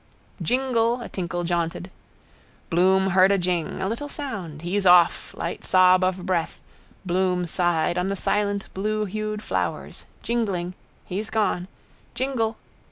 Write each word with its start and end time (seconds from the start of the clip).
Jingle 0.41 0.99
a 1.01 1.09
tinkle 1.09 1.43
jaunted. 1.43 1.91
Bloom 2.71 3.11
heard 3.11 3.31
a 3.31 3.37
jing, 3.37 3.79
a 3.83 3.87
little 3.87 4.09
sound. 4.09 4.63
He's 4.63 4.83
off. 4.83 5.31
Light 5.37 5.63
sob 5.63 6.03
of 6.03 6.25
breath 6.25 6.59
Bloom 7.05 7.45
sighed 7.45 7.99
on 7.99 8.09
the 8.09 8.15
silent 8.15 8.67
bluehued 8.73 9.43
flowers. 9.43 10.05
Jingling. 10.23 10.73
He's 11.05 11.29
gone. 11.29 11.67
Jingle. 12.15 12.57